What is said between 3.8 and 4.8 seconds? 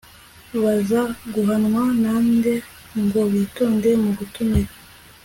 mu gutamira